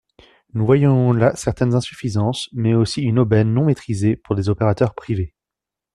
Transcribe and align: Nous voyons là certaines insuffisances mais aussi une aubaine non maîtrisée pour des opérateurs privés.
Nous 0.55 0.65
voyons 0.65 1.13
là 1.13 1.35
certaines 1.35 1.75
insuffisances 1.75 2.49
mais 2.53 2.73
aussi 2.73 3.03
une 3.03 3.19
aubaine 3.19 3.53
non 3.53 3.65
maîtrisée 3.65 4.15
pour 4.15 4.33
des 4.33 4.49
opérateurs 4.49 4.95
privés. 4.95 5.35